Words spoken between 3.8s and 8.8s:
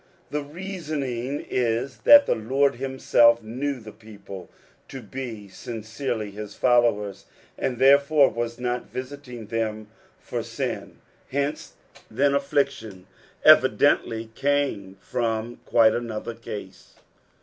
people to be sincerely his followers, and tOErefure was